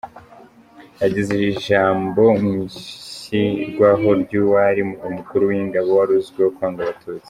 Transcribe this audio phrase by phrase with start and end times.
[1.01, 7.19] Yagize ijambo mw’ishyirwaho ry’uwari umukuru w’ingabo wari uzwiho kwanga Abatutsi.